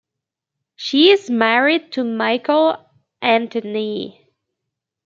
She 0.75 1.11
is 1.11 1.29
married 1.29 1.91
to 1.91 2.03
Michael 2.03 2.83
Anteney. 3.21 4.31